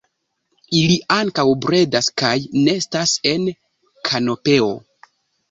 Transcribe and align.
Ili 0.77 0.95
ankaŭ 1.15 1.45
bredas 1.65 2.07
kaj 2.23 2.31
nestas 2.63 3.15
en 3.35 3.47
kanopeo. 4.11 4.73